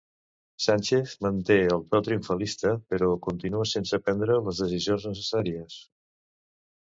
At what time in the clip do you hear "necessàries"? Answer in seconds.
5.11-5.77